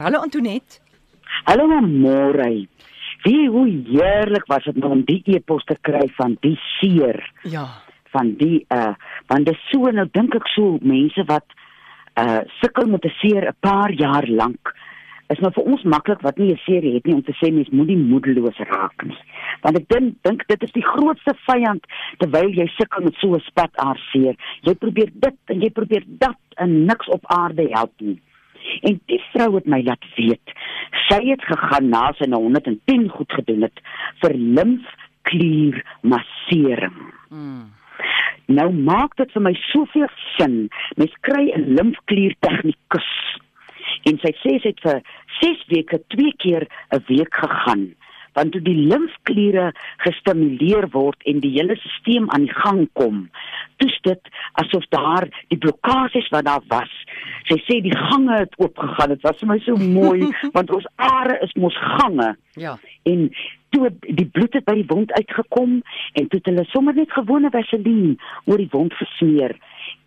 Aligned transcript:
Hallo 0.00 0.20
Antoinette. 0.24 0.80
Hallo 1.46 1.66
môre. 1.84 2.66
Wie 3.24 3.48
hoe 3.52 3.66
heerlik 3.90 4.46
was 4.48 4.64
dit 4.64 4.76
nou 4.80 4.94
om 4.96 5.02
die 5.04 5.20
e-pos 5.34 5.64
te 5.68 5.76
kry 5.84 6.06
van 6.16 6.36
die 6.40 6.56
seer 6.80 7.20
Ja. 7.44 7.66
van 8.14 8.32
die 8.40 8.64
uh 8.74 8.94
want 9.28 9.46
dit 9.46 9.58
so 9.70 9.90
nou 9.92 10.06
dink 10.12 10.34
ek 10.34 10.46
so 10.54 10.78
mense 10.82 11.22
wat 11.28 11.44
uh 12.18 12.40
sukkel 12.60 12.88
met 12.88 13.04
'n 13.04 13.12
seer 13.20 13.44
'n 13.50 13.56
paar 13.60 13.92
jaar 13.92 14.26
lank 14.26 14.72
is 15.28 15.38
nou 15.38 15.52
vir 15.52 15.64
ons 15.64 15.82
maklik 15.84 16.22
wat 16.22 16.38
nie 16.38 16.50
'n 16.52 16.60
seer 16.64 16.82
het 16.94 17.04
nie 17.06 17.14
om 17.14 17.22
te 17.22 17.36
sê 17.36 17.52
mens 17.52 17.68
moenie 17.68 17.96
moedeloos 17.96 18.56
raak 18.58 19.04
nie. 19.04 19.18
Want 19.62 19.76
ek 19.76 19.88
dink 19.88 20.16
dink 20.22 20.46
dit 20.48 20.62
is 20.62 20.72
die 20.72 20.82
grootste 20.92 21.34
vyand 21.46 21.84
terwyl 22.18 22.48
jy 22.50 22.66
sukkel 22.78 23.04
met 23.04 23.14
so 23.20 23.34
'n 23.34 23.40
spataar 23.40 23.98
seer. 24.12 24.34
Jy 24.62 24.74
probeer 24.74 25.10
dit 25.12 25.36
en 25.46 25.60
jy 25.60 25.70
probeer 25.70 26.02
dat 26.06 26.36
en 26.56 26.84
niks 26.86 27.06
op 27.08 27.22
aarde 27.26 27.68
help 27.70 27.92
nie. 28.00 28.18
En 28.82 29.00
die 29.06 29.20
vrou 29.32 29.54
het 29.54 29.66
my 29.66 29.82
laat 29.84 30.04
weet. 30.16 30.54
Sy 31.08 31.20
het 31.28 31.44
gegaan 31.44 31.90
na 31.92 32.10
sy 32.18 32.28
nou 32.30 32.42
110 32.46 33.08
goed 33.16 33.32
gedoen 33.38 33.66
het 33.68 33.82
vir 34.22 34.34
limfklier 34.34 35.82
massering. 36.02 36.98
Mm. 37.28 37.68
Nou 38.50 38.70
maak 38.74 39.14
dit 39.20 39.30
vir 39.36 39.44
my 39.46 39.54
soveel 39.68 40.10
sin. 40.36 40.56
Mens 40.96 41.14
kry 41.26 41.50
'n 41.54 41.74
limfklier 41.78 42.34
tegnikus. 42.40 43.10
En 44.08 44.18
sy 44.18 44.32
sê 44.42 44.58
sy 44.60 44.72
het 44.72 44.80
vir 44.82 45.02
6 45.40 45.64
weke 45.68 46.00
twee 46.08 46.32
keer 46.36 46.66
'n 46.92 47.04
week 47.06 47.34
gegaan. 47.34 47.94
Want 48.40 48.52
toe 48.56 48.60
die 48.64 48.74
limfkliere 48.88 49.66
gestimuleer 50.00 50.86
word 50.94 51.20
en 51.28 51.40
die 51.44 51.50
hele 51.58 51.76
stelsel 51.76 52.28
aan 52.32 52.46
die 52.46 52.54
gang 52.56 52.86
kom, 52.96 53.18
toets 53.76 53.98
dit 54.06 54.30
asof 54.62 54.86
daar 54.94 55.26
die 55.52 55.58
blokkades 55.60 56.28
wat 56.32 56.46
daar 56.48 56.64
was. 56.72 56.90
Sy 57.48 57.58
sê 57.66 57.80
die 57.84 57.92
gange 57.96 58.38
het 58.38 58.54
oopgegaan. 58.58 59.12
Dit 59.12 59.22
was 59.26 59.38
vir 59.42 59.48
my 59.52 59.58
so 59.66 59.76
mooi 59.76 60.30
want 60.56 60.70
ons 60.72 60.86
are 60.96 61.36
is 61.44 61.52
mos 61.60 61.76
gange 61.98 62.36
Ja. 62.58 62.78
en 63.06 63.28
toe 63.70 63.90
die 64.02 64.26
bloed 64.26 64.52
het 64.56 64.64
by 64.66 64.74
die 64.80 64.86
wond 64.88 65.12
uitgekom 65.12 65.76
en 66.18 66.28
toe 66.28 66.40
het 66.40 66.46
hulle 66.50 66.64
sommer 66.72 66.94
net 66.94 67.12
gewone 67.14 67.50
vaseline 67.54 68.16
oor 68.46 68.58
die 68.58 68.68
wond 68.72 68.92
gesmeer 68.98 69.54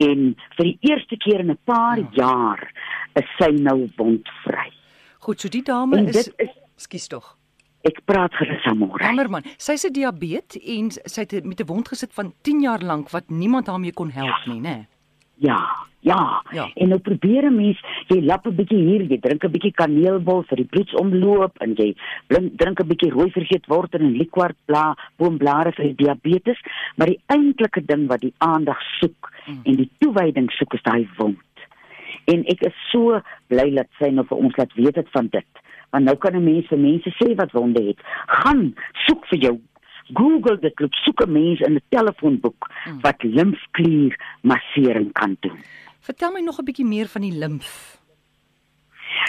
en 0.04 0.34
vir 0.58 0.66
die 0.72 0.78
eerste 0.92 1.16
keer 1.18 1.40
in 1.46 1.52
'n 1.52 1.58
paar 1.66 1.98
Ja. 1.98 2.10
jaar 2.14 2.72
is 3.16 3.30
sy 3.40 3.52
nou 3.52 3.88
wondvry. 3.98 4.72
Goed, 5.20 5.40
so 5.40 5.48
die 5.50 5.64
dame 5.64 5.98
En 5.98 6.08
is 6.08 6.24
dit 6.26 6.34
is 6.38 6.50
Skus 6.76 7.08
tog. 7.08 7.38
Ek 7.84 8.00
praat 8.06 8.34
gerus 8.34 8.66
aan 8.66 8.78
môre. 8.80 9.04
Jammer 9.04 9.30
man. 9.30 9.44
Sy 9.58 9.76
se 9.76 9.90
diabetes 9.92 10.62
en 10.78 10.92
sy 10.92 11.22
het 11.22 11.44
met 11.44 11.60
'n 11.60 11.68
wond 11.68 11.88
gesit 11.88 12.14
van 12.14 12.34
10 12.44 12.62
jaar 12.62 12.80
lank 12.82 13.10
wat 13.12 13.30
niemand 13.30 13.68
haar 13.68 13.80
mee 13.80 13.92
kon 13.94 14.10
help 14.10 14.46
nie, 14.48 14.60
né? 14.62 14.88
Ja, 15.36 15.60
ja. 16.00 16.42
Ja. 16.52 16.70
En 16.76 16.90
nou 16.90 17.00
probeer 17.00 17.44
'n 17.50 17.56
mens, 17.56 17.80
jy 18.08 18.22
lap 18.22 18.46
'n 18.48 18.56
bietjie 18.56 18.78
hier, 18.78 19.02
jy 19.02 19.20
drink 19.20 19.44
'n 19.44 19.52
bietjie 19.52 19.72
kaneelbol 19.74 20.44
vir 20.44 20.58
die 20.58 20.66
bloedsomloop 20.66 21.58
en 21.62 21.74
jy 21.76 21.96
blink, 22.28 22.58
drink 22.58 22.80
'n 22.80 22.88
bietjie 22.88 23.12
rooi 23.12 23.32
vergeetwortel 23.32 24.00
en 24.00 24.18
liqueur 24.18 24.54
bla 24.66 24.96
boomblare 25.18 25.72
vir 25.74 25.86
die 25.86 25.96
diabetes, 26.06 26.60
maar 26.98 27.08
die 27.08 27.20
eintlike 27.28 27.86
ding 27.86 28.08
wat 28.08 28.22
die 28.22 28.34
aandag 28.38 28.80
soek 29.00 29.32
Mm. 29.48 29.62
en 29.66 29.76
die 29.76 29.90
toewyding 30.00 30.52
soek 30.52 30.74
is 30.74 30.82
daai 30.84 31.08
wond. 31.18 31.38
En 32.28 32.46
ek 32.46 32.62
is 32.62 32.74
so 32.92 33.22
bly 33.50 33.70
dat 33.76 33.88
sy 34.00 34.10
nou 34.10 34.26
vir 34.26 34.38
ons 34.38 34.56
laat 34.56 34.74
weet 34.76 34.96
het 34.96 35.10
van 35.12 35.28
dit. 35.28 35.46
Want 35.94 36.06
nou 36.10 36.18
kan 36.18 36.36
'n 36.36 36.44
mens 36.44 36.68
vir 36.68 36.80
mense 36.80 37.10
sê 37.22 37.36
wat 37.36 37.52
wonde 37.52 37.84
het. 37.84 38.00
Gaan 38.26 38.74
soek 39.06 39.26
vir 39.30 39.40
jou 39.40 39.60
Google 40.14 40.58
dit, 40.60 40.80
loop 40.80 40.94
soek 40.94 41.22
'n 41.22 41.32
mens 41.32 41.60
in 41.60 41.76
'n 41.76 41.82
telefoonboek 41.90 42.72
Mm. 42.86 43.02
wat 43.02 43.24
limfklier 43.24 44.18
massering 44.42 45.12
kan 45.14 45.38
doen. 45.40 45.60
Vertel 46.00 46.32
my 46.32 46.42
nog 46.42 46.60
'n 46.60 46.66
bietjie 46.66 46.86
meer 46.86 47.08
van 47.08 47.22
die 47.22 47.38
limf. 47.38 48.02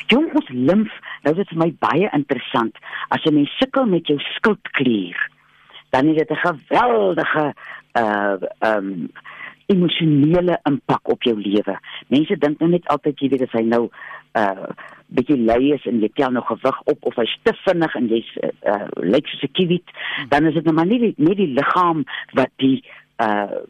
Jong 0.06 0.32
ons 0.34 0.48
limf, 0.48 0.92
nou 1.22 1.34
dit 1.34 1.44
is 1.46 1.52
vir 1.52 1.58
my 1.58 1.74
baie 1.78 2.08
interessant. 2.12 2.76
As 3.08 3.24
'n 3.24 3.34
mens 3.34 3.56
sukkel 3.58 3.86
met 3.86 4.06
jou 4.06 4.18
skildklier, 4.18 5.30
dan 5.90 6.06
het 6.08 6.16
dit 6.16 6.30
'n 6.30 6.46
geweldige 6.48 7.54
uh 7.96 8.36
um 8.60 9.10
emosionele 9.66 10.58
impak 10.68 11.08
op 11.12 11.22
jou 11.22 11.36
lewe. 11.40 11.78
Mense 12.08 12.36
dink 12.38 12.60
nou 12.60 12.70
net 12.70 12.88
altyd 12.92 13.20
jy 13.20 13.30
weet 13.32 13.46
as 13.48 13.56
hy 13.58 13.64
nou 13.68 13.88
uh 14.34 14.68
bietjie 15.14 15.36
lui 15.46 15.70
is 15.74 15.84
en 15.86 16.00
jy 16.02 16.08
tel 16.18 16.32
nog 16.34 16.48
gewig 16.48 16.78
op 16.90 17.06
of 17.06 17.16
hy's 17.20 17.34
te 17.46 17.52
vinnig 17.62 17.92
en 17.94 18.08
jy's 18.10 18.30
uh, 18.42 18.50
uh 18.72 18.88
lyk 18.98 19.28
soos 19.30 19.44
'n 19.46 19.52
kiwit, 19.52 19.94
dan 20.32 20.46
is 20.48 20.54
dit 20.54 20.64
nou 20.64 20.74
maar 20.74 20.88
nie 20.90 20.98
die, 20.98 21.14
nie 21.16 21.36
die 21.38 21.52
liggaam 21.54 22.04
wat 22.34 22.50
die 22.56 22.82
uh 23.22 23.62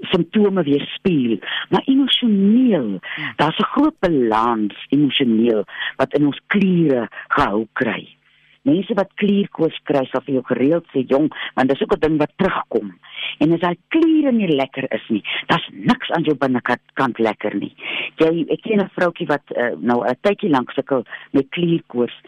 simptome 0.00 0.62
weerspieël, 0.62 1.38
maar 1.70 1.82
emosioneel. 1.84 3.00
Daar's 3.36 3.58
'n 3.58 3.72
groot 3.74 3.98
balans 3.98 4.86
emosioneel 4.88 5.64
wat 5.96 6.14
in 6.14 6.26
ons 6.26 6.40
kliere 6.46 7.08
gehou 7.28 7.66
kry. 7.72 8.17
Mense 8.62 8.94
wat 8.94 9.12
klierkoors 9.14 9.78
kry, 9.84 10.04
sal 10.10 10.22
vir 10.26 10.34
jou 10.34 10.44
gereeld 10.50 10.86
sê, 10.92 11.04
"Jong, 11.06 11.28
want 11.54 11.68
dis 11.68 11.82
ook 11.82 11.94
'n 11.96 12.00
ding 12.00 12.18
wat 12.18 12.32
terugkom." 12.36 12.98
En 13.38 13.52
as 13.52 13.60
daai 13.60 13.76
kliere 13.88 14.32
nie 14.32 14.48
lekker 14.48 14.86
is 14.92 15.08
nie, 15.08 15.22
daar's 15.46 15.68
niks 15.72 16.10
aan 16.10 16.22
jou 16.22 16.36
binnekant 16.36 16.80
kant 16.94 17.18
lekker 17.18 17.54
nie. 17.54 17.74
Jy 18.16 18.46
ek 18.50 18.62
ken 18.62 18.80
'n 18.80 18.90
vroutjie 18.96 19.26
wat 19.26 19.44
uh, 19.56 19.76
nou 19.78 20.04
'n 20.04 20.16
tydjie 20.22 20.50
lank 20.50 20.70
sukkel 20.70 21.04
met 21.32 21.48
klierkoors. 21.50 22.18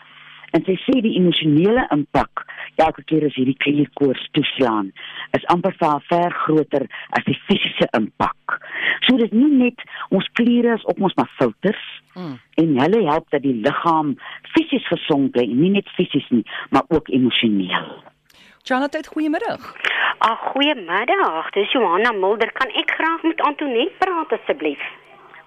En 0.52 0.64
sy 0.64 0.76
sê 0.86 1.00
die 1.00 1.16
emosionele 1.18 1.86
impak 1.94 2.46
elke 2.80 3.04
keer 3.04 3.26
as 3.28 3.36
hierdie 3.38 3.58
klierkoors 3.64 4.22
toeslaan 4.36 4.92
is 5.38 5.46
amper 5.54 5.74
vir 5.78 5.88
haar 5.88 6.04
ver 6.08 6.36
groter 6.44 6.86
as 7.18 7.24
die 7.28 7.38
fisiese 7.46 7.88
impak. 7.98 8.39
So 9.00 9.16
dit 9.16 9.32
is 9.32 9.32
nie 9.32 9.50
net 9.64 9.82
ons 10.10 10.28
kliere 10.32 10.74
is 10.74 10.84
op 10.84 11.00
ons 11.00 11.14
maar 11.14 11.30
filters 11.38 11.84
Mm. 12.14 12.40
en 12.58 12.78
hulle 12.80 13.00
help 13.06 13.30
dat 13.30 13.42
die 13.42 13.54
liggaam 13.54 14.16
fisies 14.52 14.86
gesond 14.86 15.30
bly, 15.30 15.44
nie 15.46 15.70
net 15.70 15.88
fisies 15.94 16.26
nie, 16.30 16.42
maar 16.70 16.82
ook 16.88 17.08
emosioneel. 17.08 18.02
Charlotte, 18.62 19.02
goeiemiddag. 19.12 19.74
Ag, 20.18 20.38
goeiemiddag. 20.52 21.50
Dis 21.50 21.72
Johanna 21.72 22.12
Mulder. 22.12 22.50
Kan 22.52 22.68
ek 22.74 22.90
graag 22.90 23.22
met 23.22 23.40
Antoinette 23.40 23.94
praat 23.98 24.32
asseblief? 24.32 24.82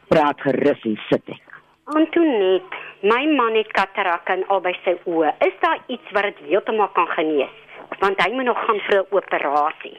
Praat 0.07 0.41
gerus 0.41 0.81
en 0.83 0.97
sit 1.09 1.29
ek. 1.29 1.41
Antoinette, 1.83 2.77
my 3.01 3.25
man 3.35 3.55
het 3.59 3.71
katarak 3.75 4.29
in 4.29 4.45
albei 4.47 4.73
sy 4.83 4.95
oë. 5.05 5.33
Is 5.45 5.53
daar 5.59 5.79
iets 5.87 6.11
wat 6.15 6.23
dit 6.23 6.37
heeltemal 6.47 6.87
kan 6.95 7.07
genees? 7.07 7.53
Want 7.99 8.21
hy 8.23 8.31
moet 8.33 8.45
nog 8.45 8.65
gaan 8.65 8.79
vir 8.87 8.99
'n 9.03 9.05
operasie. 9.11 9.97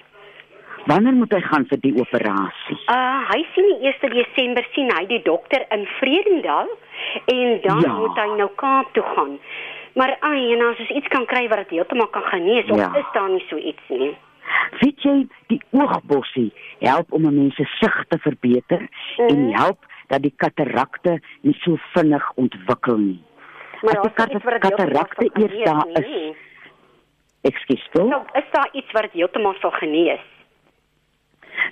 Wanneer 0.87 1.13
moet 1.17 1.33
hy 1.33 1.41
gaan 1.41 1.65
vir 1.71 1.79
die 1.81 1.95
operasie? 2.01 2.77
Uh, 2.93 3.23
hy 3.31 3.39
sien 3.55 3.69
die 3.81 3.89
1 3.89 4.13
Desember 4.13 4.67
sien 4.75 4.91
hy 4.93 5.07
die 5.07 5.23
dokter 5.25 5.65
in 5.73 5.87
Vredendal 5.99 6.69
en 7.33 7.61
dan 7.65 7.81
Ja. 7.81 7.93
moet 7.99 8.19
hy 8.21 8.27
nou 8.37 8.51
Kaap 8.61 8.93
toe 8.93 9.03
gaan. 9.17 9.39
Maar 9.95 10.17
ai, 10.21 10.53
en 10.53 10.61
as 10.69 10.79
ons 10.79 10.91
iets 10.91 11.09
kan 11.09 11.25
kry 11.27 11.49
wat 11.49 11.59
dit 11.59 11.71
heeltemal 11.79 12.07
kan 12.09 12.23
genees, 12.23 12.69
of 12.71 12.79
Ja. 12.79 12.93
is 12.99 13.07
daar 13.15 13.29
nie 13.31 13.45
so 13.49 13.57
iets 13.57 13.83
nie? 13.89 14.17
Weet 14.81 15.01
jy, 15.03 15.27
die 15.47 15.61
oogbossie 15.71 16.53
help 16.81 17.13
om 17.13 17.27
'n 17.27 17.35
mens 17.35 17.55
se 17.55 17.65
sig 17.81 18.05
te 18.09 18.19
verbeter 18.19 18.81
Mhm. 19.19 19.29
en 19.29 19.53
help 19.57 19.79
dat 20.09 20.23
die 20.23 20.35
katarakte 20.37 21.21
nie 21.43 21.57
so 21.61 21.77
vinnig 21.95 22.33
ontwikkel 22.37 22.97
nie. 22.99 23.23
Maar 23.83 23.99
As 23.99 24.15
die 24.17 24.27
dit 24.39 24.61
katarakte 24.61 25.31
eers 25.35 25.65
daar 25.65 25.81
genees 25.81 25.99
is. 25.99 26.07
nie. 26.07 26.37
Ekskuus 27.43 27.89
tog. 27.93 28.09
Nou, 28.09 28.23
is 28.35 28.45
daar 28.51 28.69
iets 28.73 28.93
wat 28.93 29.03
dit 29.03 29.13
heeltemal 29.13 29.55
sal 29.61 29.71
genees? 29.71 30.21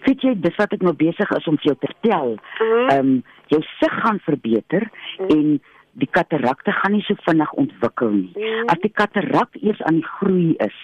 Weet 0.07 0.23
jy, 0.23 0.35
dis 0.41 0.57
wat 0.57 0.73
ek 0.73 0.83
nou 0.83 0.95
besig 0.99 1.31
is 1.37 1.47
om 1.47 1.57
vir 1.61 1.73
jou 1.73 1.77
te 1.81 1.93
vertel. 1.95 2.37
Mhm. 2.61 2.89
Ehm 2.91 2.99
um, 2.99 3.23
jou 3.53 3.61
sig 3.79 3.93
gaan 4.03 4.21
verbeter 4.25 4.87
en 5.29 5.61
die 6.01 6.09
katarakte 6.11 6.73
gaan 6.73 6.93
nie 6.93 7.03
so 7.05 7.15
vinnig 7.27 7.53
ontwikkel 7.61 8.11
nie. 8.11 8.33
Mhm. 8.35 8.69
As 8.73 8.81
die 8.81 8.93
katarak 8.93 9.59
eers 9.61 9.83
aan 9.83 10.01
die 10.01 10.09
groei 10.19 10.55
is, 10.65 10.79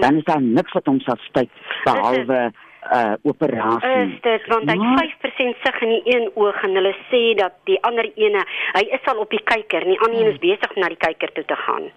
dan 0.00 0.16
is 0.20 0.24
daar 0.24 0.42
niks 0.42 0.72
wat 0.72 0.86
hom 0.86 1.00
sal 1.00 1.18
styk 1.28 1.50
behalwe 1.84 2.52
uh 2.92 3.14
operasie. 3.22 3.90
Is 4.06 4.20
dit 4.22 4.46
want 4.50 4.70
hy 4.70 4.76
Maar- 4.76 5.02
het 5.02 5.10
5% 5.22 5.56
sig 5.62 5.82
in 5.82 5.88
die 5.88 6.02
een 6.16 6.30
oog 6.34 6.62
en 6.62 6.74
hulle 6.74 6.94
sê 7.10 7.34
dat 7.38 7.52
die 7.64 7.78
ander 7.82 8.10
ene, 8.16 8.42
hy 8.74 8.82
is 8.90 9.04
al 9.06 9.18
op 9.22 9.30
die 9.30 9.42
kyker 9.44 9.84
die 9.84 9.98
ander 10.00 10.20
een 10.20 10.32
is 10.32 10.38
besig 10.38 10.74
om 10.74 10.82
na 10.82 10.88
die 10.88 10.96
kyker 10.96 11.32
toe 11.32 11.44
te 11.44 11.56
gaan. 11.56 11.90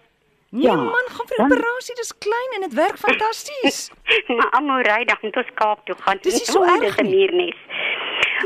Nee 0.56 0.64
Ja, 0.70 0.76
man, 0.76 1.08
gaan 1.16 1.28
vir 1.32 1.38
dan- 1.38 1.52
operasie, 1.52 1.96
dis 2.00 2.12
klein 2.26 2.52
en 2.56 2.62
dit 2.68 2.74
werk 2.80 2.98
fantasties. 2.98 3.92
maar 4.38 4.50
Amorey 4.60 5.04
dan 5.06 5.18
moet 5.22 5.36
ons 5.42 5.52
Kaap 5.60 5.86
toe 5.86 5.96
gaan. 6.06 6.18
Dis 6.22 6.34
nie 6.40 6.46
so 6.56 6.64
erg 6.64 6.82
Dis 6.82 6.98
'n 6.98 7.04
nie. 7.10 7.16
muurnes. 7.16 7.60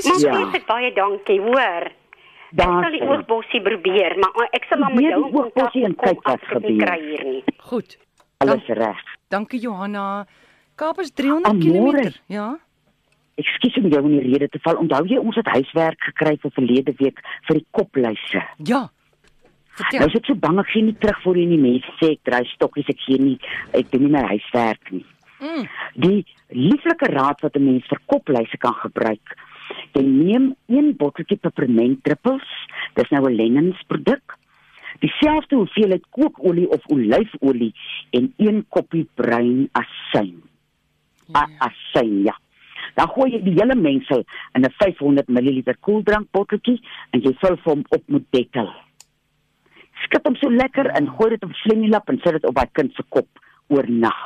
Maar 0.04 0.14
nie 0.16 0.26
so- 0.26 0.30
baie 0.30 0.64
baie 0.68 0.92
dankie, 0.94 1.40
hoor. 1.42 1.86
Ek 2.50 2.66
sal 2.66 2.92
die 2.92 3.00
Daar 3.00 3.10
oogbossie 3.20 3.62
probeer, 3.62 4.16
maar 4.18 4.48
ek 4.58 4.64
sal 4.70 4.80
maar 4.80 4.94
met 4.94 5.04
jou 5.06 5.24
oogbossie 5.24 5.82
kom 5.84 5.96
kyk 5.96 6.22
wat 6.28 6.62
nie 6.62 6.80
gebeur. 6.80 7.24
nie. 7.26 7.44
Goed. 7.58 7.98
alles 8.42 8.66
reg. 8.68 8.98
Dankie 9.30 9.60
Johanna. 9.60 10.26
Kaap 10.76 11.00
is 11.00 11.12
300 11.12 11.46
Amore. 11.54 12.02
km. 12.02 12.14
Ja. 12.28 12.58
Ekskuus 13.36 13.78
om 13.78 13.88
jou 13.92 14.02
in 14.04 14.18
die 14.20 14.32
rede 14.32 14.48
te 14.50 14.60
val. 14.64 14.76
Onthou 14.76 15.06
jy 15.08 15.18
ons 15.18 15.36
het 15.36 15.46
huiswerk 15.48 16.00
gekry 16.00 16.38
vir 16.42 16.52
verlede 16.52 16.94
week 16.98 17.20
vir 17.48 17.56
die 17.60 17.66
kopluise. 17.72 18.42
Ja. 18.64 18.90
Nou 19.80 19.88
Vertel. 19.90 20.08
is 20.08 20.16
ek 20.20 20.26
so 20.26 20.36
bang 20.36 20.60
ek 20.60 20.68
gee 20.74 20.84
nie 20.84 20.96
terug 21.00 21.22
voor 21.24 21.38
jy 21.38 21.46
nie 21.46 21.58
mense 21.58 21.92
sê 22.02 22.12
ek 22.12 22.24
dry 22.24 22.44
stokkies, 22.56 22.90
ek 22.90 23.00
gee 23.06 23.18
nie 23.18 23.38
ek 23.74 23.92
doen 23.92 24.02
nie 24.04 24.12
my 24.12 24.24
huiswerk 24.28 24.92
nie. 24.92 25.06
Mm. 25.40 25.68
Die 25.96 26.26
lieflike 26.52 27.08
raad 27.14 27.40
wat 27.42 27.56
'n 27.56 27.64
mens 27.66 27.86
vir 27.88 28.00
kopluise 28.08 28.58
kan 28.58 28.74
gebruik. 28.74 29.38
Jy 29.94 30.02
neem 30.04 30.56
een 30.68 30.96
botteltjie 30.98 31.38
pepermentdruppels, 31.38 32.48
dis 32.96 33.10
nou 33.12 33.26
'n 33.30 33.36
Lennens 33.36 33.82
produk. 33.88 34.36
dieselfde 35.00 35.56
hoeveelheid 35.56 36.04
kookolie 36.12 36.68
of 36.70 36.82
olyfolie 36.88 37.74
en 38.12 38.34
een 38.38 38.66
koppie 38.70 39.08
bruin 39.16 39.70
asyn. 39.72 40.42
Ja, 41.28 41.40
A- 41.40 41.50
Asyn, 41.70 42.24
ja. 42.24 42.36
Dan 42.96 43.08
gooi 43.08 43.32
jy 43.32 43.42
die 43.44 43.54
hele 43.54 43.76
mengsel 43.76 44.26
in 44.56 44.62
'n 44.66 44.72
500 44.78 45.28
ml 45.30 45.64
koeldrankbotteltjie 45.80 46.82
en 47.12 47.22
jy 47.22 47.34
vul 47.40 47.58
hom 47.64 47.84
op 47.90 48.04
met 48.08 48.24
detel. 48.32 48.70
Skep 50.06 50.26
hom 50.28 50.36
so 50.36 50.50
lekker 50.50 50.90
en 50.98 51.08
gooi 51.18 51.30
dit 51.30 51.44
op 51.44 51.54
slengielap 51.64 52.10
en 52.10 52.20
sit 52.24 52.32
dit 52.38 52.46
op 52.46 52.56
daai 52.56 52.70
kind 52.74 52.94
se 52.96 53.04
kop 53.10 53.28
oornag. 53.68 54.20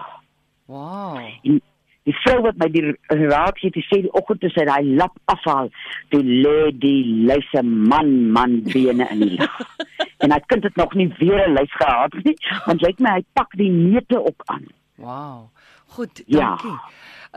Wow. 0.65 1.17
En 1.43 1.61
die 2.03 2.15
vrou 2.23 2.41
wat 2.43 2.57
my 2.59 2.67
die 2.71 2.83
raad 3.09 3.57
gee, 3.59 3.71
die 3.71 3.85
sê 3.87 4.01
die 4.03 4.11
oggend 4.19 4.41
toe 4.43 4.49
sy 4.51 4.65
daai 4.67 4.83
lap 4.99 5.15
afhaal, 5.31 5.69
toe 6.11 6.21
lê 6.23 6.71
die 6.75 7.03
luise 7.29 7.63
man 7.63 8.31
man 8.35 8.61
bene 8.73 9.07
in 9.11 9.19
die 9.19 9.37
lug. 9.39 9.59
en 10.23 10.31
hy 10.31 10.39
kind 10.47 10.63
het 10.63 10.75
nog 10.75 10.93
nie 10.99 11.07
weer 11.19 11.47
'n 11.47 11.53
luis 11.53 11.71
gehad 11.79 12.13
nie, 12.23 12.35
want 12.65 12.81
lyk 12.81 12.99
my 12.99 13.17
hy 13.19 13.23
pak 13.33 13.51
die 13.57 13.69
neute 13.71 14.19
ook 14.19 14.43
aan. 14.45 14.67
Wow. 14.95 15.49
Goed, 15.95 16.23
Ja. 16.25 16.39
dankie. 16.39 16.79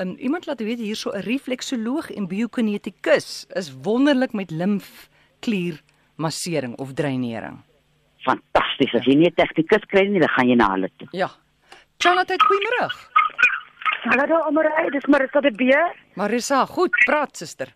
Um, 0.01 0.15
iemand 0.19 0.47
laat 0.47 0.61
weet 0.61 0.79
hierso 0.79 1.11
'n 1.11 1.21
refleksoloog 1.25 2.11
en 2.11 2.27
biokinetikus 2.29 3.47
is 3.55 3.73
wonderlik 3.83 4.33
met 4.33 4.51
limfklier 4.51 5.81
massering 6.17 6.77
of 6.79 6.93
dreinering. 6.93 7.63
Fantasties. 8.27 8.95
As 8.95 9.05
jy 9.07 9.15
nie 9.15 9.29
'n 9.31 9.35
tegnikus 9.35 9.85
kry 9.91 10.07
nie, 10.09 10.21
dan 10.21 10.29
gaan 10.35 10.49
jy 10.49 10.57
na 10.57 10.71
hulle 10.75 10.91
toe. 10.99 11.09
Ja. 11.13 11.29
Chanat, 11.99 12.29
goeiemôre. 12.29 12.89
Hallo 14.07 14.37
Amorey, 14.47 14.91
dis 14.93 15.07
Marissa 15.07 15.41
de 15.41 15.51
Beer. 15.51 15.93
Marissa, 16.15 16.65
goed, 16.67 16.91
praat 17.07 17.37
suster. 17.37 17.69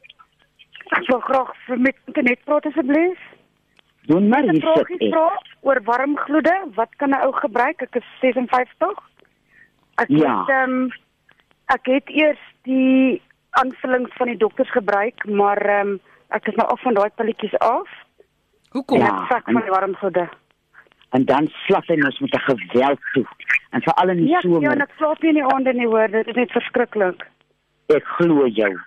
Ek 0.93 1.06
wil 1.08 1.20
graag 1.20 1.50
vir 1.67 1.79
met 1.79 1.97
internet 2.06 2.44
praat 2.44 2.67
asseblief. 2.67 3.19
Doen 4.06 4.29
maar 4.29 4.43
hier 4.43 4.62
sit 4.62 4.91
ek. 4.91 5.11
vra 5.12 5.29
oor 5.62 5.81
warmgloede. 5.85 6.55
Wat 6.75 6.88
kan 6.99 7.11
'n 7.11 7.23
ou 7.26 7.32
gebruik? 7.32 7.82
Ek 7.82 7.94
is 7.97 8.05
56. 8.20 8.99
Ek 9.99 10.08
Ja. 10.08 10.41
het 10.41 10.49
ehm 10.49 10.70
um, 10.70 10.91
ek 11.69 11.87
het 11.87 12.08
eers 12.08 12.38
die 12.64 13.23
aanvullings 13.50 14.11
van 14.17 14.26
die 14.26 14.37
dokters 14.37 14.70
gebruik, 14.70 15.26
maar 15.26 15.58
ehm 15.58 15.88
um, 15.88 16.00
ek 16.31 16.47
is 16.49 16.55
nou 16.55 16.69
af 16.69 16.81
van 16.82 16.94
daai 16.94 17.11
pilletjies 17.11 17.58
af. 17.58 17.88
Hoekom? 18.70 18.99
Ja, 18.99 19.06
ek 19.23 19.29
sak 19.31 19.44
van 19.44 19.62
die 19.62 19.70
warmgloede. 19.70 20.29
En 21.11 21.25
dan 21.25 21.49
slag 21.67 21.87
hy 21.87 21.95
ons 22.05 22.19
met 22.21 22.35
'n 22.35 22.39
geweld 22.51 23.01
toe. 23.12 23.27
En 23.71 23.83
veral 23.83 24.09
in 24.09 24.17
die 24.17 24.29
Ja, 24.29 24.41
somer. 24.41 24.62
ja, 24.62 24.71
en 24.71 24.81
ek 24.81 24.93
slaap 24.97 25.23
nie 25.23 25.29
in 25.31 25.35
die 25.35 25.55
aande 25.55 25.73
nie 25.73 25.87
hoor. 25.87 26.09
Dit 26.09 26.27
is 26.29 26.35
net 26.35 26.51
verskriklik. 26.53 27.27
Ek 27.89 28.05
glo 28.07 28.47
jou. 28.47 28.79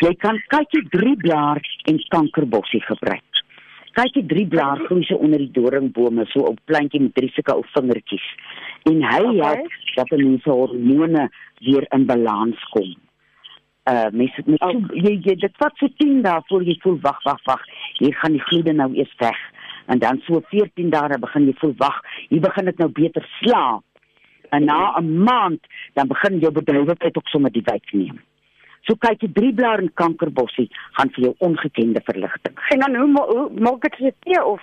Jy 0.00 0.14
kan 0.14 0.42
kykie 0.48 0.88
drie 0.90 1.16
blaar 1.16 1.60
en 1.84 1.98
kankerbossie 2.08 2.80
gebruik. 2.82 3.22
Kykie 3.92 4.26
drie 4.26 4.46
blaar 4.46 4.76
groei 4.76 5.04
so 5.04 5.14
onder 5.16 5.38
die 5.38 5.50
doringbome 5.50 6.24
so 6.26 6.40
op 6.40 6.58
plantjie 6.64 7.00
met 7.00 7.14
drie 7.14 7.30
sulke 7.30 7.54
ou 7.54 7.62
vingertjies. 7.74 8.26
En 8.84 9.02
hy 9.02 9.20
Okay. 9.24 9.54
help 9.54 9.68
dat 9.94 10.10
'n 10.12 10.22
mens 10.30 10.42
se 10.42 10.50
hormone 10.50 11.30
weer 11.60 11.86
in 11.92 12.06
balans 12.06 12.64
kom. 12.70 12.94
Uh 13.88 14.10
mense 14.12 14.42
met 14.46 14.58
so, 14.60 14.70
jy, 14.92 15.18
jy 15.22 15.34
dit 15.36 15.52
vat 15.56 15.72
so 15.76 15.86
10 15.96 16.22
dae 16.22 16.40
voor 16.48 16.62
jy 16.62 16.76
voel 16.82 16.98
wag 17.00 17.22
wag 17.22 17.40
wag. 17.44 17.62
Hier 17.98 18.14
gaan 18.14 18.32
die 18.32 18.40
gloede 18.42 18.72
nou 18.72 18.94
eers 18.94 19.14
weg. 19.18 19.38
En 19.86 19.98
dan 19.98 20.20
so 20.26 20.40
14 20.50 20.90
dae 20.90 21.18
begin 21.18 21.46
jy 21.46 21.54
voel 21.60 21.74
wag. 21.78 22.00
Hier 22.28 22.40
begin 22.40 22.64
dit 22.64 22.78
nou 22.78 22.88
beter 22.90 23.26
slaap. 23.40 23.82
En 24.50 24.64
na 24.64 24.94
'n 24.98 25.22
maand 25.24 25.60
dan 25.94 26.06
begin 26.08 26.38
jou 26.38 26.52
bedrywigheid 26.52 27.16
ook 27.16 27.28
sommer 27.28 27.50
die 27.52 27.62
wyk 27.64 27.92
neem. 27.92 28.20
So 28.82 28.94
kyk 28.94 29.20
jy 29.22 29.32
drie 29.32 29.52
blaar 29.54 29.78
en 29.78 29.90
kankerbossie 29.94 30.68
gaan 30.92 31.10
vir 31.10 31.24
jou 31.24 31.34
ongekende 31.38 32.00
verligting. 32.04 32.54
En 32.70 32.78
dan 32.80 32.94
hoe 32.96 33.24
hoe 33.26 33.50
maak 33.60 33.84
ek 33.84 33.98
dit 33.98 34.14
tee 34.20 34.44
of 34.44 34.62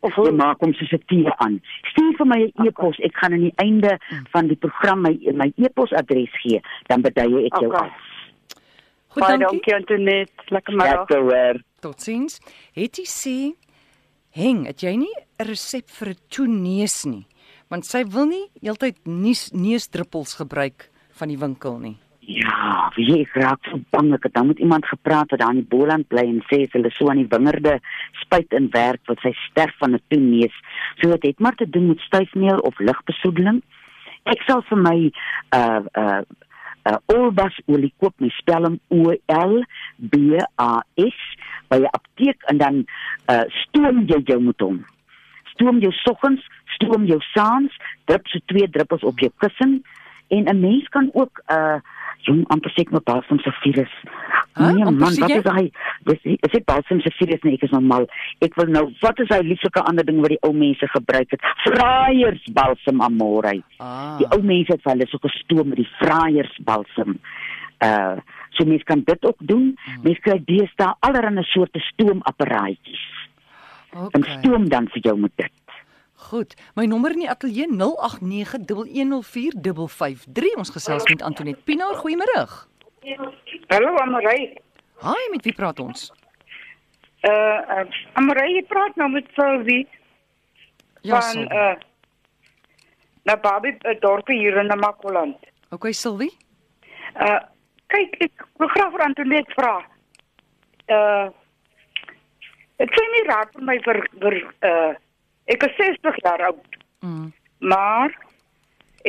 of 0.00 0.16
Jy 0.16 0.22
hoe? 0.22 0.32
maak 0.32 0.60
hom 0.60 0.72
soos 0.74 0.92
'n 0.92 1.02
tee 1.06 1.30
aan. 1.36 1.60
Stuur 1.82 2.16
vir 2.16 2.26
my 2.26 2.40
'n 2.56 2.66
e-pos. 2.66 2.98
Ek 2.98 3.16
gaan 3.16 3.32
aan 3.32 3.40
die 3.40 3.52
einde 3.56 3.98
van 4.30 4.46
die 4.46 4.56
program 4.56 5.00
my 5.02 5.18
my 5.34 5.52
e-posadres 5.56 6.30
gee, 6.42 6.60
dan 6.86 7.02
bedui 7.02 7.44
ek 7.46 7.60
jou 7.60 7.66
Okay. 7.72 7.88
af. 7.88 7.92
Goed, 9.08 9.22
Baie 9.22 9.38
dankie. 9.38 9.46
dankie 9.60 9.74
Antoinette. 9.74 10.32
Lekker 10.46 10.74
middag. 10.76 10.98
Lekker 11.08 11.20
hoor. 11.22 11.60
Totsiens. 11.80 12.40
Het 12.74 12.96
jy 12.96 13.04
sê 13.04 13.54
Heng, 14.32 14.62
het 14.64 14.80
jy 14.80 14.94
nie 14.96 15.12
'n 15.12 15.44
resep 15.44 15.90
vir 15.90 16.08
'n 16.08 16.20
toeneus 16.30 17.04
nie? 17.04 17.26
Want 17.68 17.84
sy 17.84 18.02
wil 18.04 18.26
nie 18.26 18.48
heeltyd 18.62 18.96
neus 19.04 19.50
neusdruppels 19.52 20.40
gebruik 20.40 20.88
van 21.18 21.28
die 21.28 21.36
winkel 21.36 21.78
nie. 21.78 21.98
Ja, 22.20 22.90
wie 22.96 23.20
ek 23.20 23.34
raak 23.34 23.60
so 23.68 23.78
bang 23.90 24.14
ek 24.14 24.22
het 24.22 24.32
dan 24.34 24.46
met 24.46 24.58
iemand 24.58 24.86
gepraat 24.86 25.30
wat 25.30 25.40
daar 25.40 25.50
in 25.50 25.60
die 25.60 25.76
Boland 25.76 26.08
bly 26.08 26.24
en 26.24 26.40
sê 26.48 26.66
hulle 26.72 26.90
so 26.90 27.10
aan 27.10 27.20
die 27.20 27.28
wingerde 27.28 27.80
spuit 28.22 28.52
in 28.52 28.70
werk 28.70 29.00
wat 29.06 29.20
sy 29.20 29.32
sterf 29.50 29.76
van 29.78 29.94
'n 29.94 30.00
toeneus. 30.08 30.56
So 31.02 31.10
dit 31.10 31.22
het 31.22 31.38
maar 31.38 31.54
te 31.54 31.68
doen 31.68 31.88
met 31.88 32.00
styfmeel 32.00 32.58
of 32.58 32.78
ligbesoedeling. 32.78 33.62
Ek 34.24 34.40
sal 34.46 34.62
vir 34.62 34.78
my 34.78 35.12
uh 35.52 35.80
uh 35.92 36.22
uh 36.88 36.98
Olbas 37.14 37.54
olie 37.66 37.92
koop, 38.00 38.14
my 38.18 38.30
spel 38.38 38.66
hom 38.66 38.78
O 38.90 39.14
L 39.28 39.62
B 39.98 40.38
A 40.58 40.82
S 40.98 41.18
by 41.70 41.78
'n 41.78 41.90
apteek 41.92 42.42
en 42.50 42.58
dan 42.58 42.84
uh 43.30 43.44
stoom 43.62 44.04
jy 44.06 44.22
jou 44.24 44.40
met 44.40 44.60
hom. 44.60 44.84
Stoom 45.54 45.78
jou 45.78 45.92
soggens, 45.92 46.42
stoom 46.74 47.04
jou 47.04 47.20
saans, 47.34 47.72
drup 48.04 48.26
so 48.26 48.38
twee 48.46 48.68
druppels 48.68 49.02
op 49.02 49.18
jou 49.18 49.30
kussing 49.36 49.82
en 50.28 50.44
'n 50.48 50.60
mens 50.60 50.88
kan 50.88 51.10
ook 51.12 51.42
uh 51.48 51.78
jong 52.22 52.46
amper 52.48 52.72
ek 52.76 52.90
met 52.90 53.04
balsam 53.04 53.38
se 53.38 53.50
virus. 53.62 53.94
Huh? 54.54 54.72
Nee 54.72 54.84
man, 54.84 54.98
wat 54.98 55.30
is 55.30 55.44
hy? 55.48 55.70
Dis 56.04 56.18
is 56.24 56.50
dit 56.52 56.64
balsam 56.68 57.00
se 57.00 57.10
virus 57.16 57.40
nee, 57.46 57.54
ek 57.56 57.62
is 57.68 57.72
normaal. 57.72 58.04
Ek 58.44 58.54
wil 58.60 58.68
nou, 58.74 58.84
wat 59.00 59.18
is 59.24 59.30
hy 59.32 59.38
lieflike 59.46 59.80
ander 59.88 60.04
ding 60.04 60.18
wat 60.20 60.28
die 60.34 60.40
ou 60.44 60.52
mense 60.52 60.86
gebruik 60.92 61.30
het? 61.32 61.40
Fraaiers 61.64 62.44
balsam 62.52 63.00
amore. 63.00 63.54
Ah. 63.78 64.18
Die 64.20 64.28
ou 64.34 64.42
mense 64.44 64.72
het 64.76 64.84
hulle 64.90 65.06
so 65.08 65.16
gestoom 65.24 65.68
met 65.72 65.78
die 65.80 65.88
fraaiers 66.00 66.54
balsam. 66.68 67.16
Uh 67.80 68.16
so 68.52 68.68
mense 68.68 68.84
kan 68.84 69.00
dit 69.08 69.24
ook 69.24 69.40
doen. 69.48 69.72
Mense 70.04 70.20
kry 70.20 70.36
deesdae 70.44 70.92
allerlei 71.00 71.44
soorte 71.48 71.80
stoomapparaatjies. 71.92 73.08
En 73.92 74.20
Okay. 74.20 74.38
stoom 74.38 74.68
dan 74.68 74.88
vir 74.88 75.00
jou 75.04 75.18
met 75.20 75.32
dit. 75.36 75.50
Goed. 76.14 76.54
My 76.74 76.86
nommer 76.86 77.10
in 77.10 77.18
die 77.24 77.30
ateljee 77.30 77.66
0891104553. 77.68 80.54
Ons 80.56 80.70
gesels 80.70 81.04
met 81.10 81.22
Antoinette 81.22 81.62
Pinaar. 81.64 81.94
Goeiemôre. 81.98 82.46
Hallo 83.68 83.96
Amorey. 83.98 84.54
Haai, 85.02 85.28
met 85.32 85.42
wie 85.44 85.52
praat 85.56 85.80
ons? 85.82 86.10
Uh, 87.26 87.30
uh 87.30 87.86
Amorey, 88.18 88.52
jy 88.56 88.62
praat 88.70 88.94
nou 89.00 89.08
met 89.10 89.26
Sylvie 89.36 89.84
Ja, 91.02 91.18
van 91.18 91.22
Sylvie. 91.32 91.48
uh 91.58 91.74
na 93.24 93.36
Babie 93.38 93.76
uh, 93.86 93.92
dorpie 94.02 94.38
hier 94.38 94.56
in 94.58 94.66
Namakoland. 94.66 95.36
Okay, 95.70 95.92
Sylvie. 95.94 96.30
Uh 97.14 97.38
kyk, 97.92 98.16
ek 98.26 98.46
wil 98.58 98.70
graag 98.72 98.90
vir 98.96 99.04
Antoinette 99.08 99.54
vra. 99.58 99.76
Uh 100.90 101.28
Dit 102.82 102.90
sê 102.98 103.02
nie 103.12 103.26
raak 103.28 103.52
vir 103.54 103.62
my 103.66 103.76
vir 103.84 103.98
vir 104.22 104.36
uh 104.66 104.92
ek 105.50 105.66
is 105.68 105.74
60 105.78 106.22
jaar 106.24 106.46
oud, 106.50 106.62
Mm. 107.02 107.32
maar 107.58 108.12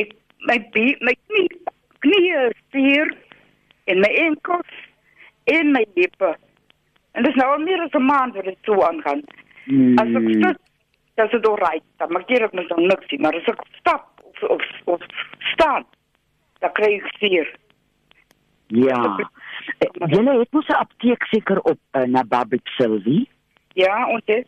ek 0.01 0.15
my 0.50 0.56
bie, 0.74 0.96
my 1.06 1.13
knie 1.29 1.46
knie 2.01 2.29
is 2.41 2.56
spier 2.68 3.06
en 3.84 4.00
my 4.00 4.12
enkels 4.28 4.74
en 5.44 5.72
my 5.72 5.86
heupe. 5.96 6.36
En 7.13 7.24
dis 7.24 7.36
nou 7.36 7.48
al 7.52 7.63
meer 7.63 7.82
as 7.82 7.94
'n 7.94 8.06
maand 8.06 8.36
wat 8.36 8.44
dit 8.44 8.58
so 8.62 8.82
aangaan. 8.82 9.24
As 10.02 10.16
ek 10.20 10.28
sit, 10.44 10.60
dan 11.16 11.25
is 11.25 11.32
dit 11.32 11.48
alright. 11.48 11.84
Dan 11.98 12.12
maak 12.12 12.30
jy 12.30 12.40
dit 12.40 12.54
met 12.54 12.70
dan 12.70 12.88
niks 12.88 13.12
nie, 13.12 13.20
maar 13.20 13.36
as 13.36 13.48
ek 13.48 13.62
stap 13.80 14.22
of 14.24 14.44
of, 14.50 14.63
of 14.86 15.02
staan, 15.54 15.86
dan 16.60 16.72
kry 16.72 16.94
ek 16.96 17.13
seer. 17.20 17.56
ja. 18.68 19.18
Eh, 19.80 19.90
Julle 20.10 20.40
het 20.40 20.52
mos 20.52 20.68
'n 20.68 20.74
apteek 20.74 21.24
seker 21.24 21.60
op 21.62 21.80
uh, 21.92 22.02
na 22.04 22.24
Babik 22.24 22.68
Sylvie. 22.68 23.30
Ja, 23.74 24.08
en 24.08 24.22
dit 24.25 24.48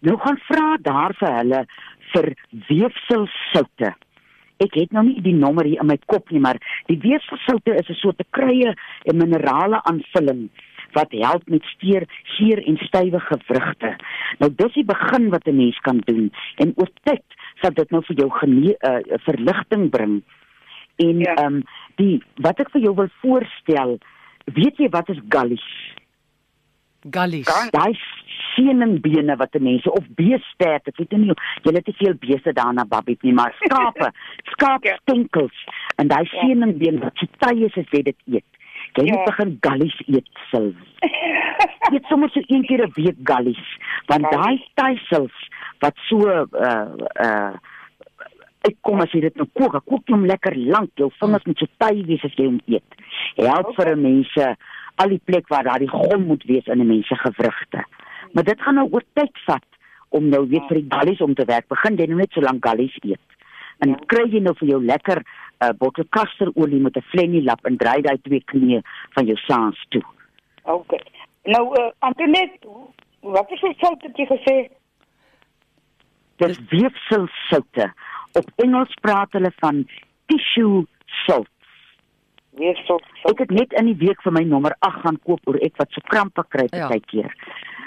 Nou 0.00 0.16
gaan 0.18 0.38
vra 0.48 0.76
daar 0.80 1.14
vir 1.18 1.34
hulle 1.36 1.64
vir 2.12 2.34
weefselsoute. 2.68 3.94
Ek 4.60 4.74
het 4.76 4.92
nou 4.92 5.04
nie 5.06 5.20
die 5.24 5.34
nommer 5.36 5.64
hier 5.64 5.80
in 5.80 5.88
my 5.88 5.96
kop 6.06 6.30
nie, 6.30 6.40
maar 6.40 6.58
die 6.90 6.98
weefselsoute 7.00 7.74
is 7.80 7.88
'n 7.88 7.94
soort 8.00 8.20
kruie 8.30 8.74
en 9.08 9.16
minerale 9.16 9.80
aanvulling 9.84 10.50
wat 10.92 11.12
help 11.12 11.48
met 11.48 11.62
steer, 11.62 12.04
geur 12.36 12.58
en 12.66 12.76
stywe 12.76 13.20
gewrigte. 13.20 13.96
Nou 14.38 14.50
dis 14.54 14.72
die 14.74 14.84
begin 14.84 15.30
wat 15.30 15.46
'n 15.46 15.56
mens 15.56 15.78
kan 15.80 15.98
doen 16.04 16.32
en 16.56 16.72
oor 16.76 16.90
tyd 17.04 17.22
sal 17.62 17.70
dit 17.74 17.90
nou 17.90 18.02
vir 18.02 18.16
jou 18.16 18.30
gene 18.30 18.74
uh, 18.80 19.18
verligting 19.24 19.90
bring. 19.90 20.22
En 20.96 21.18
Ja. 21.18 21.34
ehm 21.34 21.54
um, 21.54 21.62
die 21.96 22.22
wat 22.36 22.60
ek 22.60 22.70
vir 22.70 22.80
jou 22.82 22.94
wil 22.94 23.08
voorstel, 23.20 23.98
weet 24.44 24.76
jy 24.76 24.88
wat 24.88 25.08
is 25.08 25.20
gallies? 25.28 25.94
Gallies. 27.10 27.46
Gal- 27.46 27.70
daai 27.70 27.94
seeningbene 28.54 29.36
wat 29.36 29.54
mense 29.60 29.90
of 29.92 30.04
beestert, 30.18 30.88
ek 30.90 30.96
weet 30.98 31.12
nie 31.12 31.32
jy 31.64 31.72
het 31.76 31.84
te 31.84 31.92
veel 32.00 32.14
beeste 32.20 32.52
daarna 32.52 32.84
babbiet 32.84 33.22
nie, 33.22 33.32
maar 33.32 33.54
skape, 33.62 34.10
skaapstenkels 34.52 35.64
en 35.96 36.08
daai 36.08 36.24
Ja. 36.26 36.40
seeningbeen 36.40 36.98
wat 37.00 37.16
so 37.16 37.26
tye 37.38 37.64
is 37.66 37.76
as 37.76 37.86
jy 37.90 38.02
dit 38.02 38.16
eet. 38.26 38.44
Jy 38.96 39.04
moet 39.06 39.18
Ja. 39.20 39.24
begin 39.24 39.58
gallies 39.60 39.98
eet 40.08 40.28
sil. 40.50 40.72
Eet 41.94 42.04
sommer 42.08 42.30
so 42.30 42.40
een 42.48 42.62
keer 42.66 42.84
'n 42.86 42.92
week 42.96 43.16
gallies, 43.24 43.64
want 44.06 44.26
daai 44.30 44.58
tuisels 44.74 45.32
wat 45.80 45.96
so 46.08 46.18
uh 46.28 46.88
uh 47.24 47.52
ek 48.68 48.76
kom 48.82 49.00
as 49.00 49.10
jy 49.12 49.20
dit 49.20 49.36
nou 49.36 49.46
kook, 49.54 49.74
ek 49.74 49.84
kook 49.88 50.08
hom 50.08 50.26
lekker 50.26 50.54
lank, 50.56 50.90
jou 50.94 51.10
vingers 51.20 51.44
moet 51.46 51.58
so 51.58 51.66
taai 51.78 52.04
wees 52.04 52.24
as 52.24 52.34
jy 52.36 52.44
hom 52.44 52.60
eet. 52.66 52.84
Help 53.36 53.74
vir 53.76 53.94
'n 53.96 54.02
mense 54.02 54.56
al 55.02 55.12
die 55.14 55.22
plek 55.24 55.48
waar 55.48 55.64
daar 55.64 55.82
die 55.82 55.90
gom 55.90 56.26
moet 56.28 56.44
wees 56.44 56.66
in 56.66 56.80
'n 56.80 56.86
mens 56.86 57.06
se 57.06 57.16
gewrigte. 57.16 57.84
Maar 58.32 58.44
dit 58.44 58.62
gaan 58.62 58.74
nou 58.74 58.88
oor 58.90 59.04
tyd 59.12 59.38
vat 59.46 59.68
om 60.08 60.28
nou 60.28 60.48
weer 60.48 60.64
vir 60.68 60.80
die 60.80 60.88
gallies 60.88 61.20
om 61.20 61.34
te 61.34 61.44
werk. 61.44 61.68
Begin 61.68 61.96
jy 61.96 62.06
nou 62.06 62.18
net 62.18 62.32
so 62.32 62.40
lank 62.40 62.66
gallies 62.66 62.96
eet. 63.00 63.26
En 63.78 63.92
dan 63.92 64.06
kry 64.06 64.26
jy 64.30 64.40
nou 64.40 64.54
vir 64.58 64.68
jou 64.68 64.84
lekker 64.84 65.22
uh, 65.22 65.68
bottel 65.78 66.04
kasterolie 66.08 66.80
met 66.80 66.96
'n 66.96 67.08
flennie 67.12 67.42
lap 67.42 67.64
en 67.64 67.76
dry 67.76 68.00
daai 68.00 68.18
twee 68.22 68.42
knieë 68.44 68.80
van 69.14 69.26
jou 69.26 69.36
saans 69.36 69.86
toe. 69.88 70.02
OK. 70.62 70.92
Nou 71.44 71.64
uh, 71.78 71.90
Antoinette, 71.98 72.68
wat 73.20 73.50
is 73.50 73.60
die 73.60 73.76
sout 73.78 74.02
wat 74.02 74.16
jy 74.16 74.26
gesê? 74.26 74.56
Dis 76.36 76.60
weefselsoute. 76.68 77.92
Op 78.32 78.52
Engels 78.56 78.94
praat 79.00 79.32
hulle 79.32 79.52
van 79.56 79.86
tissue 80.26 80.86
salt. 81.26 81.59
Weer 82.60 82.76
sout. 82.86 83.02
Ek 83.30 83.38
het 83.40 83.50
net 83.56 83.72
in 83.80 83.86
die 83.88 83.96
week 84.06 84.20
vir 84.24 84.32
my 84.36 84.42
nommer 84.44 84.74
8 84.84 85.02
gaan 85.04 85.18
koop 85.24 85.40
oor 85.48 85.56
ek 85.64 85.78
wat 85.80 85.88
so 85.96 86.00
krampe 86.10 86.44
kry 86.52 86.66
Ja. 86.72 86.88
baie 86.88 87.00
keer. 87.00 87.32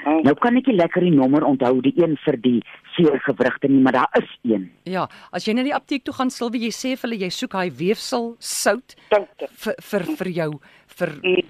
Oh, 0.05 0.19
Nou 0.25 0.33
kan 0.35 0.57
ek 0.57 0.67
nie 0.67 0.75
lekker 0.75 0.99
die 1.05 1.11
nommer 1.15 1.45
onthou 1.47 1.77
die 1.81 1.93
een 1.95 2.17
vir 2.25 2.35
die 2.37 2.61
seergewrigte 2.95 3.69
nie, 3.69 3.79
maar 3.79 3.93
daar 3.93 4.09
is 4.19 4.29
een. 4.43 4.65
Ja, 4.85 5.07
as 5.31 5.45
jy 5.47 5.53
na 5.53 5.63
die 5.63 5.73
apteek 5.75 6.03
toe 6.03 6.13
gaan, 6.13 6.29
Silwie, 6.29 6.59
jy 6.65 6.71
sê 6.75 6.97
vir 6.97 7.09
hulle 7.09 7.19
jy 7.21 7.29
soek 7.31 7.53
hy 7.53 7.69
weefsel 7.69 8.35
sout 8.39 8.95
soute. 9.09 9.47
vir 9.63 9.75
vir 9.81 10.03
vir 10.17 10.27
jou 10.33 10.51
vir 10.97 11.09
Mm, 11.23 11.47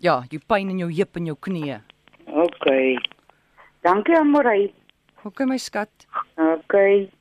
ja, 0.00 0.22
jou 0.30 0.40
pyn 0.48 0.70
in 0.70 0.78
jou 0.78 0.88
heup 0.90 1.16
en 1.16 1.26
jou 1.26 1.36
knieë. 1.36 1.80
OK. 2.26 2.66
Dankie 3.82 4.16
Amorey. 4.16 4.72
OK 5.24 5.40
my 5.46 5.58
skat. 5.58 5.90
OK. 6.38 6.74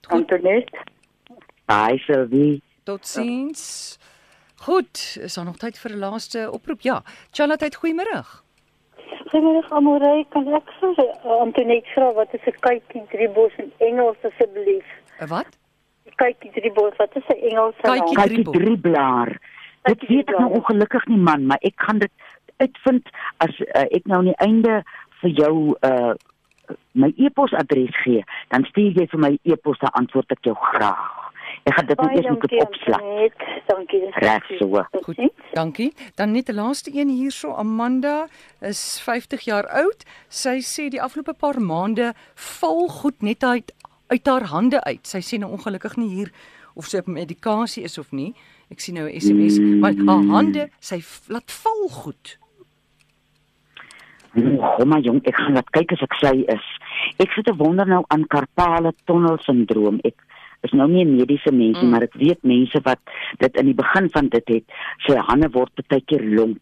Antoinette. 0.10 0.72
Bye 1.68 2.00
Sylvie. 2.08 2.62
Totsiens. 2.86 3.99
Goed, 4.62 5.18
is 5.22 5.34
daar 5.34 5.46
nog 5.46 5.58
tyd 5.58 5.78
vir 5.80 5.92
'n 5.92 6.00
laaste 6.00 6.50
oproep? 6.51 6.82
Ja. 6.82 7.01
Charlotte, 7.32 7.72
goeiemôre. 7.82 8.24
Goeiemôre 9.32 9.70
Amorey, 9.70 10.25
kan 10.30 10.48
ek 10.54 10.70
vir 10.80 10.96
uh, 11.00 11.42
Antoinette 11.42 11.89
vra 11.96 12.13
wat 12.13 12.34
is 12.34 12.42
'n 12.46 12.56
kykie 12.60 13.04
driebos 13.12 13.54
in 13.58 13.72
Engels 13.78 14.18
asseblief? 14.24 14.86
'n 15.22 15.28
Wat? 15.28 15.48
Kykie 16.16 16.51
driebos, 16.51 16.94
wat 16.98 17.16
is 17.16 17.24
'n 17.30 17.39
Engelse 17.50 17.82
Kykie- 17.82 18.16
naam? 18.16 18.16
Kyk 18.16 18.28
die 18.30 18.44
driebel. 18.44 18.54
drieblaar. 18.54 19.30
Dit 19.84 20.00
Kykie 20.00 20.16
weet 20.16 20.30
ek 20.30 20.39
nou 20.39 20.51
ongelukkig 20.54 21.06
nie 21.08 21.18
man, 21.18 21.46
maar 21.46 21.58
ek 21.62 21.74
gaan 21.75 22.00
dit 22.00 22.12
uitvind 22.58 23.10
as 23.38 23.60
uh, 23.60 23.86
ek 23.98 24.06
nou 24.06 24.18
aan 24.18 24.25
die 24.34 24.42
einde 24.48 24.84
vir 25.22 25.30
jou 25.30 25.75
uh 25.82 26.13
my 26.94 27.13
e-posadres 27.18 27.96
gee, 28.04 28.24
dan 28.50 28.63
stuur 28.66 28.92
jy 28.94 29.08
vir 29.08 29.20
my 29.20 29.39
e-pos 29.44 29.80
dan 29.80 29.89
antwoord 29.92 30.32
ek 30.32 30.44
jou 30.46 30.56
graag. 30.56 31.19
Ek 31.63 31.74
gaan 31.74 31.86
dit 31.86 32.01
net 32.01 32.16
eers 32.16 32.28
moet 32.28 32.39
dankie, 32.39 32.62
op 32.62 32.68
opslag. 32.68 33.01
Antoinette. 33.01 33.62
Dankie. 33.66 34.04
Reg 34.12 34.46
goed. 34.46 34.58
so. 34.58 34.68
Goed. 34.92 35.04
Totsiens. 35.06 35.51
Dankie. 35.54 35.94
Dan 36.16 36.32
net 36.32 36.50
'n 36.50 36.56
laaste 36.56 36.92
een 36.94 37.10
hierso. 37.10 37.54
Amanda 37.54 38.28
is 38.60 39.01
50 39.01 39.42
jaar 39.42 39.68
oud. 39.68 40.04
Sy 40.28 40.60
sê 40.62 40.89
die 40.89 41.01
afgelope 41.01 41.34
paar 41.34 41.62
maande 41.62 42.13
val 42.36 42.88
goed 42.88 43.22
net 43.22 43.44
uit 43.44 43.74
uit 44.08 44.25
haar 44.28 44.44
hande 44.44 44.84
uit. 44.84 45.08
Sy 45.08 45.22
sê 45.22 45.39
nou 45.39 45.51
ongelukkig 45.51 45.96
nie 45.96 46.10
hier 46.10 46.32
of 46.74 46.86
sy 46.86 46.98
op 46.98 47.08
medikasie 47.08 47.84
is 47.84 47.98
of 47.98 48.12
nie. 48.12 48.34
Ek 48.70 48.80
sien 48.80 48.96
nou 48.96 49.08
'n 49.10 49.20
SMS, 49.20 49.60
maar 49.60 49.94
haar 50.08 50.25
hande, 50.36 50.70
sy 50.80 51.01
laat 51.28 51.51
val 51.51 51.88
goed. 51.89 52.38
Oh, 54.38 54.86
maar 54.86 55.00
jong, 55.00 55.24
ek 55.25 55.36
gaan 55.36 55.54
laat 55.54 55.70
kyk 55.70 55.92
as 55.92 56.01
ek 56.01 56.13
sy 56.22 56.36
is. 56.48 56.66
Ek 57.18 57.32
sit 57.32 57.46
te 57.46 57.56
wonder 57.56 57.88
nou 57.88 58.04
aan 58.08 58.28
karpale 58.28 58.94
tunnel 59.06 59.38
sindroom. 59.42 60.00
Ek 60.04 60.16
is 60.68 60.72
nou 60.72 60.88
nie 60.89 61.06
'n 61.06 61.16
mediese 61.16 61.51
mens 61.51 61.78
nie, 61.78 61.86
Mm. 61.86 61.89
maar 61.92 62.04
ek 62.04 62.13
weet 62.13 62.44
mense 62.44 62.80
wat 62.84 63.00
dit 63.39 63.56
in 63.58 63.66
die 63.66 63.74
begin 63.74 64.10
van 64.10 64.30
dit 64.30 64.48
het, 64.48 64.63
sy 65.08 65.16
hande 65.16 65.50
word 65.51 65.72
baie 65.88 66.01
keer 66.01 66.24
lomp. 66.24 66.62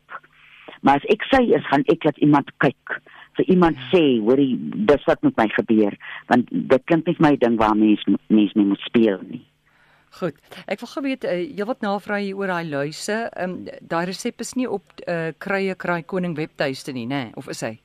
Maar 0.81 0.95
as 0.95 1.05
ek 1.09 1.23
sy 1.31 1.43
is, 1.55 1.65
gaan 1.65 1.83
ek 1.87 2.03
laat 2.03 2.17
iemand 2.17 2.51
kyk. 2.57 3.01
Vir 3.37 3.45
iemand 3.49 3.77
sê, 3.91 4.19
hoorie, 4.21 4.57
dis 4.85 5.03
wat 5.05 5.21
met 5.23 5.37
my 5.37 5.47
gebeur, 5.47 5.93
want 6.27 6.47
dit 6.51 6.85
klink 6.85 7.05
nie 7.07 7.15
vir 7.15 7.29
my 7.29 7.35
ding 7.35 7.57
waar 7.57 7.75
mens 7.75 8.03
mens 8.29 8.53
mee 8.53 8.65
moet 8.65 8.79
speel 8.79 9.19
nie. 9.29 9.45
Goed. 10.19 10.35
Ek 10.67 10.79
wil 10.79 10.89
geweet 10.89 11.25
uh, 11.25 11.57
jy 11.57 11.65
wat 11.65 11.81
navraag 11.81 12.23
hier 12.25 12.37
oor 12.39 12.47
daai 12.47 12.65
luise. 12.69 13.29
Ehm 13.35 13.51
um, 13.51 13.65
daai 13.81 14.05
resep 14.05 14.39
is 14.41 14.55
nie 14.55 14.69
op 14.69 14.83
uh, 15.07 15.31
Krye 15.37 15.75
Kraai 15.75 16.03
Koning 16.03 16.35
webtuiste 16.35 16.93
nie, 16.93 17.05
nê? 17.05 17.27
Nee? 17.27 17.31
Of 17.35 17.49
is 17.49 17.61
hy? 17.61 17.77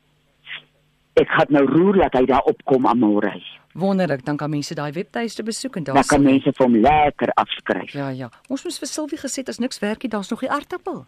Ek 1.21 1.29
gaan 1.29 1.51
nou 1.53 1.65
roer 1.69 1.99
dat 2.07 2.15
hy 2.17 2.25
daar 2.27 2.47
opkom 2.49 2.87
aan 2.89 2.99
môre. 3.03 3.35
Wonderlik, 3.77 4.25
dan 4.25 4.37
kan 4.37 4.51
mense 4.51 4.75
daai 4.75 4.93
webtuiste 4.93 5.43
besoek 5.45 5.77
en 5.77 5.85
daar 5.85 5.95
Dan 5.95 6.05
kan 6.05 6.19
sal- 6.23 6.29
mense 6.31 6.53
vir 6.57 6.67
hom 6.67 6.77
lekker 6.77 7.31
afskryf. 7.41 7.93
Ja, 7.93 8.09
ja. 8.09 8.29
Ons 8.49 8.65
moes 8.65 8.79
vir 8.79 8.89
Silwie 8.89 9.19
gesê 9.21 9.41
het 9.45 9.49
as 9.49 9.59
niks 9.61 9.79
werk 9.81 10.03
nie, 10.03 10.11
daar's 10.13 10.29
nog 10.31 10.41
die 10.41 10.51
aartappel. 10.51 11.05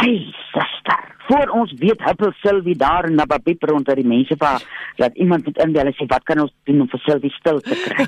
Hey, 0.00 0.32
suster. 0.52 1.04
Voor 1.28 1.48
ons 1.52 1.72
weet 1.76 2.00
Huppel 2.00 2.32
Sylvie 2.40 2.76
daar 2.76 3.04
in 3.04 3.14
Nababiep 3.14 3.62
rond 3.68 3.84
dat 3.86 3.96
die 4.00 4.04
mense 4.06 4.36
vir 4.40 4.62
dat 4.96 5.14
iemand 5.16 5.44
moet 5.44 5.58
inbel 5.60 5.86
en 5.86 5.92
sê 5.92 6.06
wat 6.08 6.24
kan 6.24 6.40
ons 6.40 6.52
doen 6.64 6.80
om 6.80 6.88
vir 6.88 7.00
Sylvie 7.04 7.30
stil 7.36 7.60
te 7.60 7.76
kry? 7.84 8.06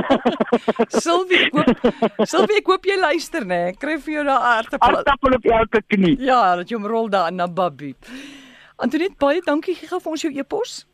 Silwie, 1.04 1.44
ek 1.46 1.58
hoop 1.58 2.26
Silwie, 2.26 2.58
ek 2.62 2.70
hoop 2.72 2.88
jy 2.88 2.96
luister, 3.00 3.44
nê? 3.46 3.60
Ek 3.74 3.78
kry 3.82 3.98
vir 4.00 4.14
jou 4.18 4.24
daai 4.30 4.48
aartappel. 4.54 4.96
Aardappel 5.00 5.36
op 5.38 5.44
elke 5.60 5.82
knie. 5.92 6.16
Ja, 6.24 6.40
dat 6.60 6.70
jy 6.72 6.78
hom 6.80 6.88
rol 6.90 7.10
daar 7.12 7.30
na 7.32 7.46
Babie. 7.46 7.94
Antoinette, 8.80 9.16
baie 9.20 9.42
dankie 9.44 9.74
gee 9.76 9.88
vir 9.88 10.12
ons 10.12 10.22
jou 10.24 10.32
e-pos. 10.32 10.86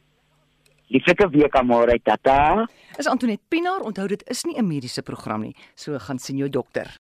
Lieflike 0.94 1.26
week 1.34 1.56
aan 1.56 1.68
môre, 1.70 1.96
tata. 2.04 2.68
Is 3.00 3.08
Antoinette 3.08 3.46
Pinaar, 3.50 3.82
onthou 3.88 4.08
dit 4.12 4.24
is 4.30 4.44
nie 4.46 4.58
'n 4.60 4.68
mediese 4.68 5.02
program 5.02 5.42
nie. 5.42 5.56
So 5.76 5.98
gaan 5.98 6.20
sien 6.20 6.38
jou 6.38 6.50
dokter. 6.50 7.03